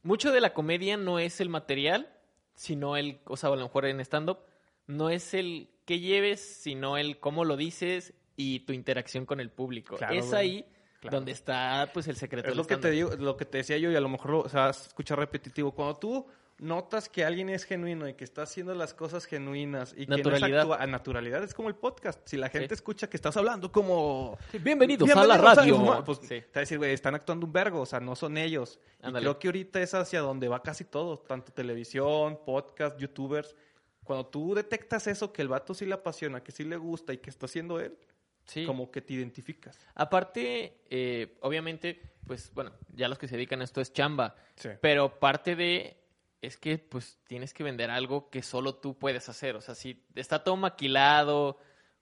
[0.02, 2.12] Mucho de la comedia no es el material,
[2.54, 4.38] sino el, o sea, a lo mejor en stand-up,
[4.86, 9.50] no es el que lleves, sino el cómo lo dices y tu interacción con el
[9.50, 9.96] público.
[9.96, 10.64] Claro, es ahí
[11.00, 11.18] Claro.
[11.18, 13.78] donde está, pues, el secreto Es del lo que te digo, lo que te decía
[13.78, 15.72] yo y a lo mejor lo, o sea, se escucha repetitivo.
[15.72, 16.26] Cuando tú
[16.58, 20.46] notas que alguien es genuino y que está haciendo las cosas genuinas y Naturalidad.
[20.46, 22.20] que no es actua- a naturalidad es como el podcast.
[22.26, 22.74] Si la gente Sí.
[22.74, 25.76] escucha que estás hablando como Bienvenidos, Bienvenidos a la radio.
[26.06, 26.28] Pues Sí.
[26.28, 28.78] te va a decir, güey, están actuando un vergo, o sea, no son ellos.
[29.06, 33.54] Y creo que ahorita es hacia donde va casi todo, tanto televisión, podcast, youtubers.
[34.02, 37.18] Cuando tú detectas eso, que el vato sí le apasiona, que sí le gusta y
[37.18, 37.98] que está haciendo él,
[38.46, 38.64] Sí.
[38.64, 39.76] como que te identificas.
[39.94, 44.36] Aparte, eh, obviamente, pues bueno, ya los que se dedican a esto es chamba.
[44.54, 44.68] Sí.
[44.80, 45.96] Pero parte de
[46.46, 49.56] es que pues tienes que vender algo que solo tú puedes hacer.
[49.56, 51.58] O sea, si está todo maquilado,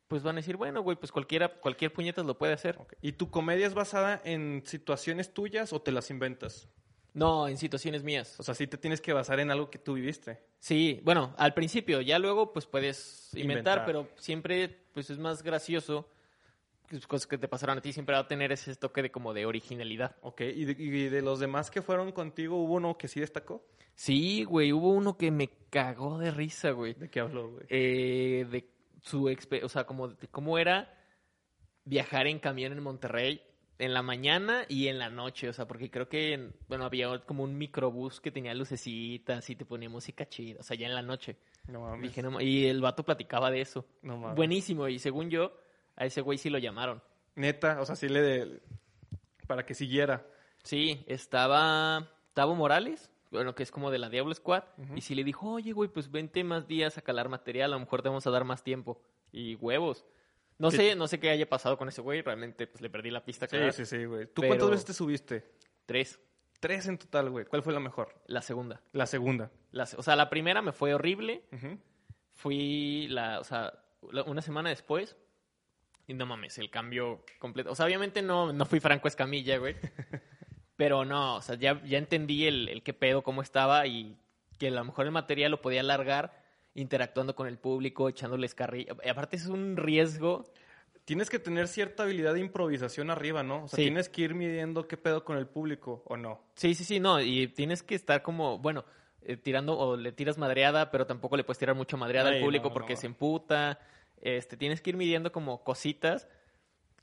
[0.08, 2.78] pues van a decir, bueno, güey, pues cualquiera, cualquier puñetas lo puede hacer.
[3.00, 6.68] ¿Y tu comedia es basada en situaciones tuyas o te las inventas?
[7.14, 8.38] No, en situaciones mías.
[8.40, 10.40] O sea, sí te tienes que basar en algo que tú viviste.
[10.58, 13.86] Sí, bueno, al principio, ya luego pues puedes inventar, Inventar.
[13.86, 16.08] pero siempre pues es más gracioso
[17.08, 19.46] cosas que te pasaron a ti, siempre va a tener ese toque de como de
[19.46, 20.16] originalidad.
[20.20, 23.64] Ok, ¿Y de, y de los demás que fueron contigo, hubo uno que sí destacó?
[23.94, 26.94] Sí, güey, hubo uno que me cagó de risa, güey.
[26.94, 27.66] ¿De qué habló, güey?
[27.68, 28.68] Eh, de
[29.02, 29.28] su
[29.62, 30.92] o sea, como de cómo era
[31.84, 33.42] viajar en camión en Monterrey
[33.78, 37.18] en la mañana y en la noche, o sea, porque creo que, en- bueno, había
[37.26, 40.94] como un microbús que tenía lucecitas y te ponía música chida, o sea, ya en
[40.94, 41.36] la noche.
[41.66, 42.02] No mames.
[42.02, 43.84] Dije, no ma- y el vato platicaba de eso.
[44.02, 44.36] No mames.
[44.36, 45.58] Buenísimo, y según yo,
[45.96, 47.02] a ese güey sí lo llamaron.
[47.34, 48.22] Neta, o sea, sí le...
[48.22, 48.62] de-
[49.48, 50.24] para que siguiera.
[50.62, 54.64] Sí, estaba Tavo Morales, bueno, que es como de la Diablo Squad,
[54.96, 57.80] y sí le dijo, oye, güey, pues vente más días a calar material, a lo
[57.80, 59.00] mejor te vamos a dar más tiempo.
[59.32, 60.04] Y huevos.
[60.58, 60.76] No ¿Qué?
[60.76, 63.46] sé, no sé qué haya pasado con ese güey, realmente pues le perdí la pista.
[63.46, 63.72] Sí, claro.
[63.72, 64.26] sí, sí, güey.
[64.26, 65.44] ¿Tú Pero- cuántas veces te subiste?
[65.86, 66.18] Tres,
[66.60, 67.44] Tres en total, güey.
[67.44, 68.14] ¿Cuál fue la mejor?
[68.26, 68.80] la segunda.
[68.92, 69.50] La segunda.
[69.72, 71.42] La o sea, la primera me fue horrible,
[72.32, 73.72] fui la, o sea,
[74.12, 75.16] la- una semana después,
[76.06, 77.70] y no mames, el cambio completo.
[77.70, 79.74] O sea, obviamente no, no fui Franco Escamilla, güey.
[80.76, 84.16] pero no, o sea, ya, ya entendí el, el qué pedo, cómo estaba y
[84.58, 86.42] que a lo mejor el material lo podía alargar
[86.74, 88.96] interactuando con el público, echándoles carrilla.
[89.08, 90.44] Aparte es un riesgo.
[91.04, 93.64] Tienes que tener cierta habilidad de improvisación arriba, ¿no?
[93.64, 93.82] O sea, Sí.
[93.82, 96.40] tienes que ir midiendo qué pedo con el público, ¿o no?
[96.56, 98.84] Sí, sí, sí, no, y tienes que estar como, bueno,
[99.22, 102.42] eh, tirando o le tiras madreada, pero tampoco le puedes tirar mucho madreada Ay, al
[102.42, 103.00] público no, porque no.
[103.00, 103.78] se emputa.
[104.20, 106.26] Este, tienes que ir midiendo como cositas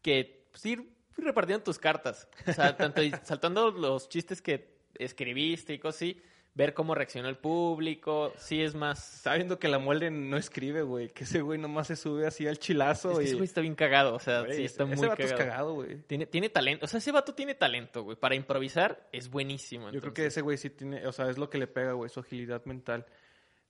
[0.02, 2.28] que pues, ir repartiendo tus cartas.
[2.48, 6.22] O sea, tanto saltando los chistes que escribiste y cosas así,
[6.54, 9.16] ver cómo reaccionó el público, sí es más...
[9.16, 11.10] Está viendo que la muelde no escribe, güey.
[11.10, 13.28] Que ese güey nomás se sube así al chilazo Es que y...
[13.28, 15.74] ese güey está bien cagado, o sea, sí está ese muy vato es cagado.
[15.76, 15.98] güey.
[16.08, 18.18] Tiene, tiene talento, o sea, ese vato tiene talento, güey.
[18.18, 19.92] Para improvisar es buenísimo.
[19.92, 20.34] Yo creo que entonces.
[20.34, 23.06] ese güey sí tiene, o sea, es lo que le pega, güey, su agilidad mental.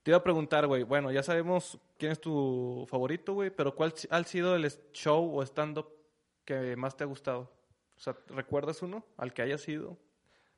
[0.03, 3.93] Te iba a preguntar, güey, bueno, ya sabemos quién es tu favorito, güey, pero ¿cuál
[4.09, 6.00] ha sido el show o stand-up
[6.45, 7.51] que más te ha gustado?
[7.95, 9.97] O sea, ¿recuerdas uno al que haya sido?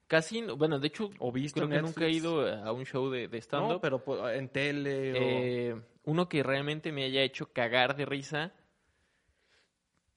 [0.07, 2.23] Casi, no- bueno, de hecho, ¿O visto creo que nunca he Netflix?
[2.23, 3.81] ido a un show de, de No, stand-up.
[3.81, 5.15] pero pues, en tele o...
[5.21, 8.51] Eh, uno que realmente me haya hecho cagar de risa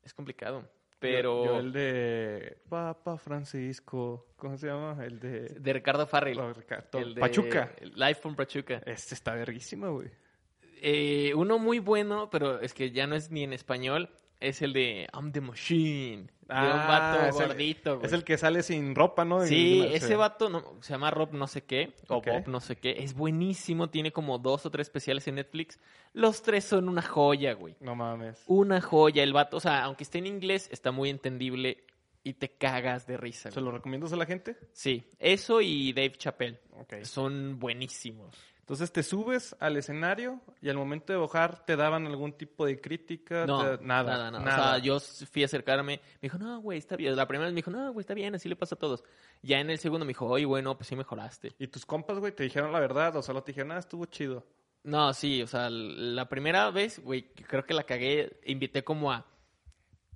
[0.03, 0.69] es complicado.
[0.99, 5.05] Pero Yo, yo el de Papa Francisco, ¿cómo se llama?
[5.05, 5.41] El de...
[5.61, 6.39] de Ricardo Farrell.
[6.55, 7.75] Ricardo- el de Pachuca.
[7.83, 8.83] Live from Pachuca.
[8.87, 10.11] Este está verguísima, güey.
[10.81, 14.73] Eh, uno muy bueno, pero es que ya no es ni en español, es el
[14.73, 16.27] de I'm the Machine.
[16.47, 18.07] de un vato Ah, es el- gordito, güey.
[18.07, 19.41] Es el que sale sin ropa, ¿no?
[19.45, 22.21] Sí, Y- ese vato no, se llama Rob no sé qué, o.
[22.23, 23.03] Bob no sé qué.
[23.03, 25.81] Es buenísimo, tiene como dos o tres especiales en Netflix.
[26.13, 27.75] Los tres son una joya, güey.
[27.81, 28.45] No mames.
[28.47, 29.25] Una joya.
[29.25, 31.85] El vato, o sea, aunque esté en inglés, está muy entendible
[32.23, 33.51] y te cagas de risa.
[33.51, 33.65] ¿Se güey.
[33.65, 34.57] lo recomiendas a la gente?
[34.73, 36.61] Sí, eso y Dave Chappelle.
[37.03, 38.37] Son buenísimos.
[38.67, 42.81] Entonces te subes al escenario y al momento de bajar te daban algún tipo de
[42.81, 43.47] crítica.
[43.47, 44.45] No, te- nada, nada, nada.
[44.45, 44.61] nada.
[44.61, 47.15] O sea, yo fui a acercarme, me dijo, no, güey, está bien.
[47.15, 49.05] La primera vez me dijo, no, güey, está bien, así le pasa a todos.
[49.41, 51.53] Ya en el segundo me dijo, oye, bueno, pues sí mejoraste.
[51.61, 53.15] ¿Y tus compas, güey, te dijeron la verdad?
[53.15, 54.45] O sea, lo te dijeron, ah, estuvo chido.
[54.83, 59.25] No, sí, o sea, la primera vez, güey, creo que la cagué, invité como a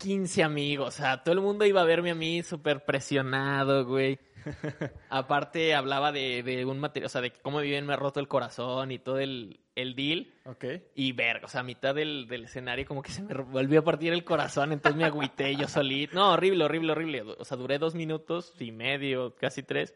[0.01, 4.19] 15 amigos, o sea, todo el mundo iba a verme a mí súper presionado, güey.
[5.11, 8.27] Aparte hablaba de, de un material, o sea, de cómo bien me ha roto el
[8.27, 10.33] corazón y todo el, el deal.
[10.47, 10.65] Ok.
[10.95, 13.85] Y ver, o sea, a mitad del, del escenario como que se me volvió a
[13.85, 16.15] partir el corazón, entonces me agüité yo solito.
[16.15, 17.23] No, horrible, horrible, horrible.
[17.39, 19.95] O sea, duré dos minutos y medio, casi tres.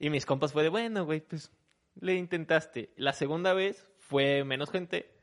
[0.00, 1.52] Y mis compas fue de, bueno, güey, pues
[2.00, 2.92] le intentaste.
[2.96, 5.17] La segunda vez fue menos gente,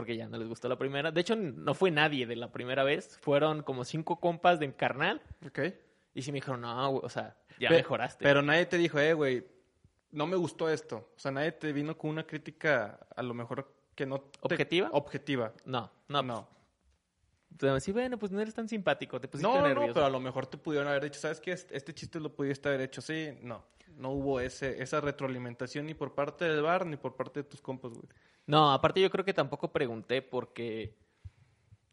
[0.00, 1.10] porque ya no les gustó la primera.
[1.10, 3.18] De hecho, no fue nadie de la primera vez.
[3.20, 5.20] Fueron como cinco compas de carnal.
[5.46, 5.60] Ok.
[6.14, 8.22] Y sí me dijeron, no, güey, o sea, ya mejoraste.
[8.24, 9.46] Pero nadie te dijo, eh, güey,
[10.12, 11.10] no me gustó esto.
[11.14, 14.20] O sea, nadie te vino con una crítica a lo mejor que no...
[14.20, 14.88] te- ¿Objetiva?
[14.92, 15.52] Objetiva.
[15.64, 16.48] no, no, No.
[17.52, 19.88] Entonces, sí, bueno, pues no eres tan simpático, te pusiste No, nervioso.
[19.88, 21.52] no, pero a lo mejor te pudieron haber dicho, ¿sabes qué?
[21.52, 23.36] Este este chiste lo pudiste haber hecho así.
[23.42, 23.64] No,
[23.98, 27.60] no hubo ese, esa retroalimentación ni por parte del bar ni por parte de tus
[27.60, 28.06] compas, güey.
[28.50, 30.96] No, aparte yo creo que tampoco pregunté porque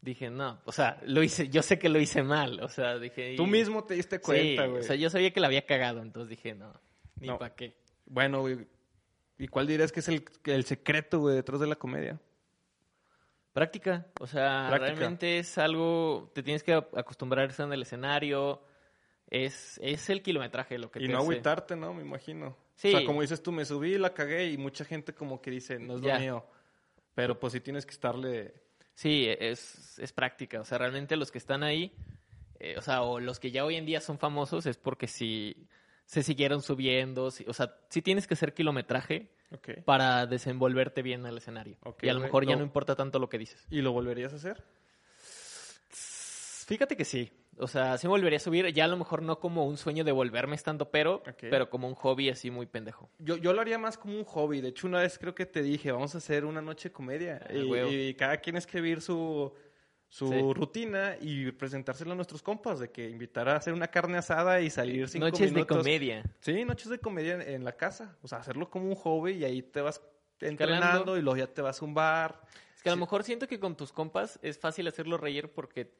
[0.00, 3.34] dije, no, o sea, lo hice, yo sé que lo hice mal, o sea, dije...
[3.36, 4.80] Tú y- mismo te diste cuenta, sí, güey.
[4.80, 6.72] o sea, yo sabía que la había cagado, entonces dije, no,
[7.20, 7.38] ni No.
[7.38, 7.76] para qué.
[8.06, 8.66] Bueno, güey.
[9.38, 12.18] ¿Y cuál dirías que es el, secreto, güey, detrás de la comedia?
[13.52, 14.94] Práctica, o sea, Práctica.
[14.94, 18.62] realmente es algo, te tienes que acostumbrar a estar en el escenario,
[19.28, 21.24] es, es el kilometraje lo que Y te no hace.
[21.26, 21.92] agüitarte, ¿no?
[21.94, 22.56] Me imagino.
[22.78, 22.88] Sí.
[22.94, 25.78] O sea, como dices tú, me subí, la cagué y mucha gente como que dice,
[25.80, 26.14] no es Ya.
[26.14, 26.46] lo mío.
[27.14, 28.54] Pero pues sí tienes que estarle...
[28.94, 30.60] Sí, es, es práctica.
[30.60, 31.92] O sea, realmente los que están ahí,
[32.60, 35.66] eh, o sea, o los que ya hoy en día son famosos es porque si
[36.04, 37.30] se siguieron subiendo.
[37.32, 39.28] si- o sea, sí tienes que hacer kilometraje
[39.84, 41.76] para desenvolverte bien al escenario.
[42.02, 43.66] Y a lo mejor ya no importa tanto lo que dices.
[43.70, 44.62] ¿Y lo volverías a hacer?
[46.68, 47.32] Fíjate que sí.
[47.56, 50.04] O sea, sí me volvería a subir, ya a lo mejor no como un sueño
[50.04, 53.10] de volverme estando pero, pero como un hobby así muy pendejo.
[53.18, 54.60] Yo, yo lo haría más como un hobby.
[54.60, 57.40] De hecho, una vez creo que te dije, vamos a hacer una noche de comedia.
[57.48, 59.50] Ah, y, cada quien escribir su,
[60.10, 60.52] su Sí.
[60.52, 62.80] rutina y presentársela a nuestros compas.
[62.80, 65.78] De que invitar a hacer una carne asada y salir cinco Noches minutos.
[65.78, 66.22] de comedia.
[66.40, 68.18] Sí, noches de comedia en, la casa.
[68.22, 70.02] O sea, hacerlo como un hobby y ahí te vas
[70.38, 70.64] Escalando.
[70.76, 72.42] entrenando y luego ya te vas a un bar.
[72.76, 75.90] Es que a lo mejor siento que con tus compas es fácil hacerlo reír porque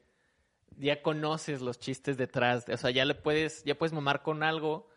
[0.79, 2.65] ya conoces los chistes detrás.
[2.69, 4.89] O sea, ya le puedes, ya puedes mamar con algo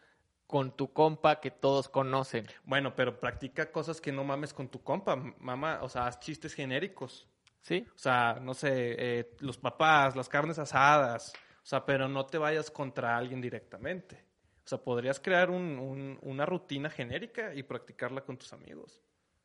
[0.47, 2.47] con tu compa que todos conocen.
[2.65, 5.17] Bueno, pero practica cosas que no mames con tu compa.
[5.17, 7.27] Mamá, o sea, haz chistes genéricos.
[7.61, 7.87] ¿Sí?
[7.95, 11.33] O sea, no sé, eh, los papás, las carnes asadas.
[11.63, 14.25] O sea, pero no te vayas contra alguien directamente.
[14.65, 19.01] O sea, podrías crear un- un- una rutina genérica y practicarla con tus amigos.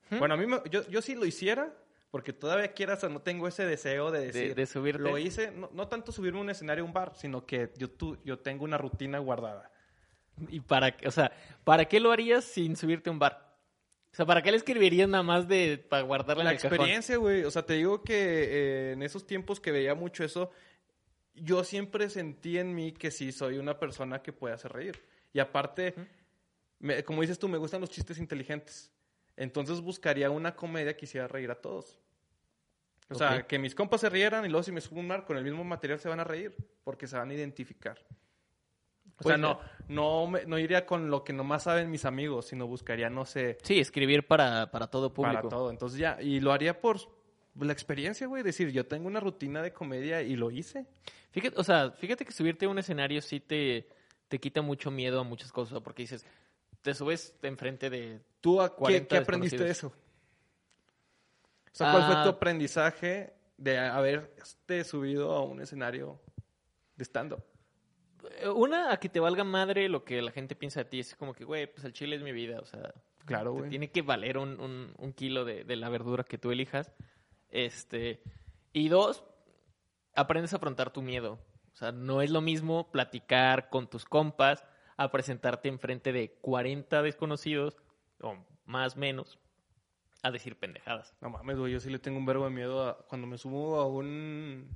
[0.10, 1.74] Bueno, a mí me- yo, yo sí lo hiciera,
[2.18, 4.56] porque todavía quieras o no tengo ese deseo de decir.
[4.56, 5.04] de subirte.
[5.04, 7.88] Lo hice, no, no tanto subirme a un escenario a un bar, sino que yo,
[8.26, 9.72] yo tengo una rutina guardada.
[10.50, 11.08] ¿Y para qué?
[11.08, 11.32] O sea,
[11.64, 13.56] ¿para qué lo harías sin subirte a un bar?
[14.12, 17.18] O sea, ¿para qué le escribirías nada más de para guardarla La en el experiencia,
[17.18, 17.44] güey.
[17.44, 20.50] O sea, te digo que eh, en esos tiempos que veía mucho eso,
[21.36, 25.00] yo siempre sentí en mí que sí soy una persona que puede hacer reír.
[25.34, 25.94] Y aparte,
[26.80, 28.92] me- como dices tú, me gustan los chistes inteligentes.
[29.36, 32.00] Entonces buscaría una comedia que hiciera reír a todos.
[33.10, 35.38] O sea, que mis compas se rieran y luego si me subo un mar con
[35.38, 37.98] el mismo material se van a reír porque se van a identificar.
[39.20, 42.48] O Pues sea, no, no, me- no iría con lo que nomás saben mis amigos,
[42.48, 45.36] sino buscaría, no sé, Sí, escribir para, para todo público.
[45.38, 45.72] para todo.
[45.72, 46.98] Entonces ya, y lo haría por
[47.60, 48.44] la experiencia, güey.
[48.44, 50.86] Decir, yo tengo una rutina de comedia y lo hice.
[51.32, 53.88] Fíjate, o sea, fíjate que subirte a un escenario sí te,
[54.28, 56.26] te quita mucho miedo a muchas cosas, porque dices,
[56.84, 58.20] te subes enfrente de...
[58.42, 59.92] ¿Tú a qué, 40 qué aprendiste de eso?
[61.78, 62.08] O sea, ¿cuál Ah.
[62.08, 66.20] fue tu aprendizaje de haberte subido a un escenario
[66.96, 67.44] de stand-up?
[68.42, 71.00] Eh, Una, a que te valga madre lo que la gente piensa de ti.
[71.00, 72.60] Es como que, güey, pues el chile es mi vida.
[72.60, 72.94] O sea,
[73.26, 76.50] Claro, te tiene que valer un, un- un kilo de, de la verdura que tú
[76.52, 76.92] elijas.
[77.50, 78.24] Este,
[78.74, 79.24] y dos,
[80.16, 81.40] aprendes a afrontar tu miedo.
[81.74, 84.66] O sea, no es lo mismo platicar con tus compas
[84.98, 87.78] a presentarte enfrente de 40 desconocidos,
[88.22, 88.36] o
[88.66, 89.38] más menos,
[90.24, 91.14] a decir pendejadas.
[91.22, 93.80] No mames, güey, yo sí le tengo un verbo de miedo a- cuando me subo
[93.80, 94.68] a un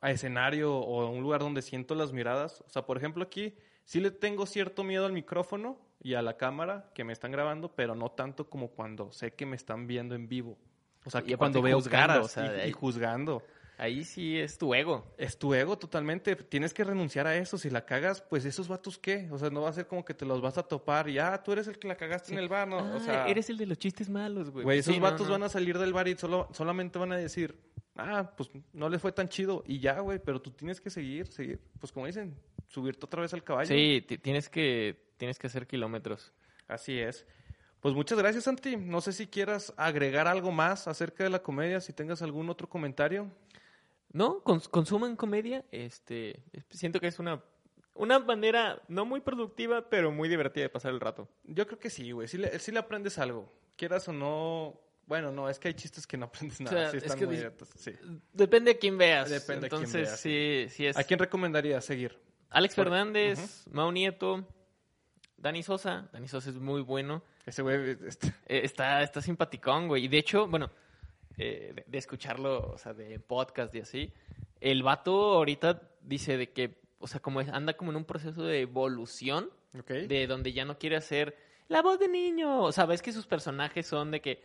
[0.00, 2.62] a escenario o a un lugar donde siento las miradas.
[2.66, 6.36] O sea, por ejemplo, aquí sí le tengo cierto miedo al micrófono y a la
[6.36, 10.14] cámara que me están grabando, pero no tanto como cuando sé que me están viendo
[10.14, 10.56] en vivo.
[11.04, 13.42] O sea, Y que cuando veo juzgando, caras o sea, y- juzgando.
[13.80, 15.06] Ahí sí es tu ego.
[15.16, 16.34] Es tu ego totalmente.
[16.34, 17.56] Tienes que renunciar a eso.
[17.56, 19.28] Si la cagas, pues esos vatos qué.
[19.30, 21.40] O sea, no va a ser como que te los vas a topar y ah,
[21.44, 22.80] tú eres el que la cagaste en el bar, ¿no?
[22.80, 24.64] Ah, o sea, eres el de los chistes malos, güey.
[24.64, 25.32] güey, esos Sí, vatos no.
[25.34, 27.56] van a salir del bar y solo, solamente van a decir,
[27.94, 31.28] ah, pues no les fue tan chido y ya, güey, pero tú tienes que seguir,
[31.28, 31.60] seguir.
[31.78, 32.34] Pues como dicen,
[32.66, 33.68] subirte otra vez al caballo.
[33.68, 36.32] Sí, ti- tienes que, tienes que hacer kilómetros.
[36.66, 37.24] Así es.
[37.80, 38.76] Pues muchas gracias, Santi.
[38.76, 42.68] No sé si quieras agregar algo más acerca de la comedia, si tengas algún otro
[42.68, 43.30] comentario.
[44.12, 45.64] No, cons- consuman comedia.
[45.70, 47.42] Este, siento que es una,
[47.94, 51.28] una manera no muy productiva, pero muy divertida de pasar el rato.
[51.44, 52.26] Yo creo que sí, güey.
[52.28, 53.52] Sí le, sí le aprendes algo.
[53.76, 54.80] Quieras o no.
[55.06, 56.76] Bueno, no, es que hay chistes que no aprendes nada.
[56.76, 57.92] sea, sí es están que muy directos, sí.
[58.32, 59.28] Depende de quién veas.
[59.30, 60.96] Depende de quién Entonces, veas, sí, sí es.
[60.96, 62.18] ¿A quién recomendarías seguir?
[62.50, 64.46] Alex Por- Fernández, Mau Nieto,
[65.36, 66.08] Dani Sosa.
[66.12, 67.22] Dani Sosa es muy bueno.
[67.46, 67.96] Ese güey.
[68.06, 70.04] este, Eh, está, está simpaticón, güey.
[70.04, 70.70] Y de hecho, bueno,
[71.38, 74.12] eh, de, de escucharlo, o sea, de podcast y así,
[74.60, 78.60] el vato ahorita dice de que, o sea, como anda como en un proceso de
[78.60, 79.50] evolución,
[80.08, 81.36] de donde ya no quiere hacer
[81.68, 82.62] la voz de niño.
[82.62, 84.42] O sea, ves que sus personajes son de que,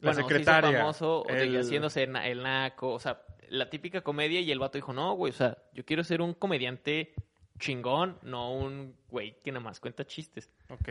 [0.00, 3.22] La bueno, se secretaria, famoso, o de que el- haciéndose na- el naco, o sea,
[3.48, 6.34] la típica comedia y el vato dijo, no, güey, o sea, yo quiero ser un
[6.34, 7.14] comediante
[7.58, 10.50] chingón, no un güey que nada más cuenta chistes.
[10.68, 10.88] Ok.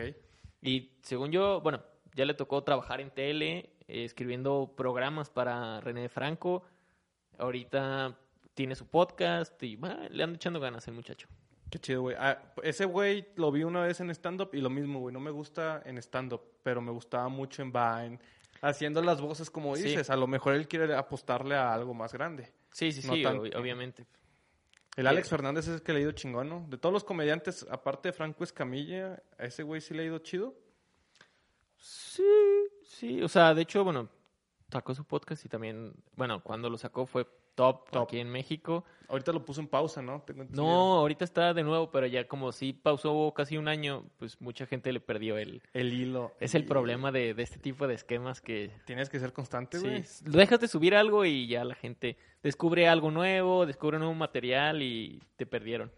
[0.62, 1.82] Y según yo, bueno,
[2.14, 6.64] ya le tocó trabajar en tele, escribiendo programas para René Franco.
[7.38, 8.16] Ahorita
[8.54, 11.28] tiene su podcast y bah, le anda echando ganas el muchacho.
[11.70, 12.16] Qué chido, güey.
[12.18, 15.12] Ah, ese güey lo vi una vez en stand-up y lo mismo, güey.
[15.12, 18.18] No me gusta en stand-up, pero me gustaba mucho en Vine.
[18.60, 19.82] Haciendo las voces como Sí.
[19.82, 20.08] dices.
[20.08, 22.52] A lo mejor él quiere apostarle a algo más grande.
[22.70, 24.06] Sí, sí, No sí, ob- obviamente.
[24.96, 26.64] El Alex Fernández es el que le ha ido chingón, ¿no?
[26.68, 30.18] De todos los comediantes, aparte de Franco Escamilla, a ese güey sí le ha ido
[30.20, 30.54] chido.
[31.76, 32.22] Sí,
[32.94, 34.08] sí, o sea, de hecho, bueno,
[34.70, 38.02] sacó su podcast y también, bueno, cuando lo sacó fue top, Top.
[38.04, 38.84] aquí en México.
[39.08, 40.22] Ahorita lo puso en pausa, ¿no?
[40.22, 40.44] Tengo.
[40.50, 44.66] No, ahorita está de nuevo, pero ya como sí pausó casi un año, pues mucha
[44.66, 45.62] gente le perdió el...
[45.72, 46.32] El hilo.
[46.40, 49.86] Es el problema de, de este tipo de esquemas que Tienes que ser constante, sí,
[49.86, 50.04] güey.
[50.36, 55.22] dejas de subir algo y ya la gente descubre algo nuevo, descubre nuevo material y
[55.36, 55.92] te perdieron.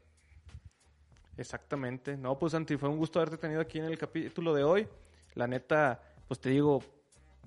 [1.38, 2.16] Exactamente.
[2.16, 4.88] No, pues Santi, fue un gusto haberte tenido aquí en el capítulo de hoy.
[5.34, 6.82] La neta, pues te digo,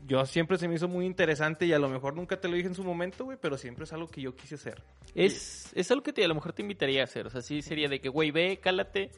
[0.06, 2.68] yo siempre se me hizo muy interesante y a lo mejor nunca te lo dije
[2.68, 4.82] en su momento, güey, pero siempre es algo que yo quise hacer.
[5.16, 7.28] Es, es algo que te, a lo mejor te invitaría a hacer.
[7.28, 9.12] O sea, sí sería de que, güey, ve, cálate.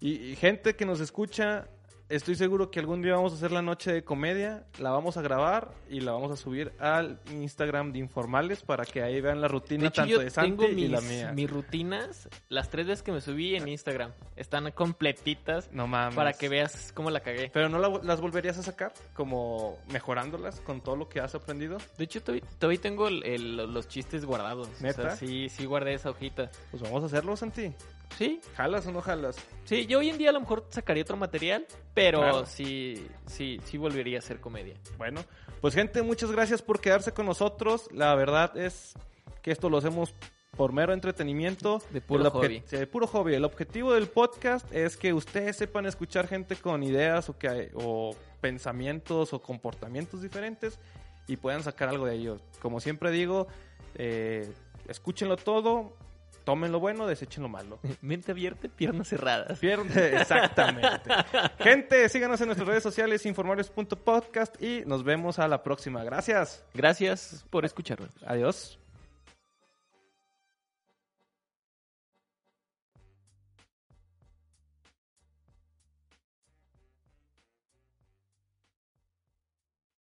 [0.00, 1.68] Y, y gente que nos escucha,
[2.16, 5.22] estoy seguro que algún día vamos a hacer la noche de comedia, la vamos a
[5.22, 9.48] grabar y la vamos a subir al Instagram de Informales para que ahí vean la
[9.48, 11.32] rutina De hecho, tanto yo de Santi tengo y mis, la mía.
[11.32, 16.14] mis rutinas, las tres veces que me subí en Instagram, están completitas No mames.
[16.14, 17.50] para que veas cómo la cagué.
[17.52, 21.78] Pero no la- las volverías a sacar, como mejorándolas con todo lo que has aprendido.
[21.98, 24.68] De hecho, todavía, todavía tengo el- el- los chistes guardados.
[24.68, 25.02] O ¿Neta?
[25.02, 26.50] sea, sí, sí guardé esa hojita.
[26.70, 27.72] Pues vamos a hacerlo, Santi.
[28.18, 29.36] Sí, ¿Jalas o no jalas?
[29.64, 32.46] sí, yo hoy en día a lo mejor sacaría otro material, pero Claro.
[32.46, 34.74] sí, sí, sí volvería a hacer comedia.
[34.98, 35.24] Bueno,
[35.60, 37.88] pues gente, muchas gracias por quedarse con nosotros.
[37.92, 38.94] La verdad es
[39.42, 40.14] que esto lo hacemos
[40.56, 41.82] por mero entretenimiento.
[41.90, 42.60] De puro hobby.
[42.70, 43.34] de puro hobby.
[43.34, 48.14] El objetivo del podcast es que ustedes sepan escuchar gente con ideas o, que, o
[48.40, 50.78] pensamientos o comportamientos diferentes
[51.26, 52.40] y puedan sacar algo de ellos.
[52.60, 53.48] Como siempre digo,
[53.96, 54.48] eh,
[54.86, 55.96] escúchenlo todo,
[56.44, 57.78] tomen lo bueno, desechen lo malo.
[58.00, 59.58] Mente abierta, piernas cerradas.
[59.58, 61.10] Pierde, exactamente.
[61.58, 66.04] Gente, síganos en nuestras redes sociales, informarios.podcast y nos vemos a la próxima.
[66.04, 66.64] Gracias.
[66.74, 68.10] Gracias por escucharnos.
[68.26, 68.78] Adiós.